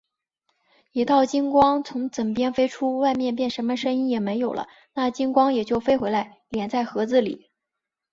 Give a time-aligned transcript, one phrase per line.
[0.93, 7.51] 一道金光从枕边飞出，外面便什么声音也没有了，那金光也就飞回来，敛在盒子里。